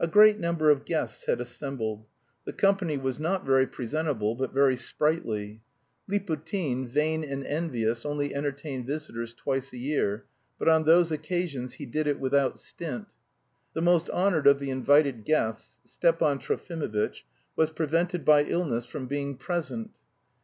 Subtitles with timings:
[0.00, 2.04] A great number of guests had assembled.
[2.46, 5.60] The company was not very presentable, but very sprightly.
[6.10, 10.24] Liputin, vain and envious, only entertained visitors twice a year,
[10.58, 13.06] but on those occasions he did it without stint.
[13.72, 17.22] The most honoured of the invited guests, Stepan Trofimovitch,
[17.54, 19.90] was prevented by illness from being present.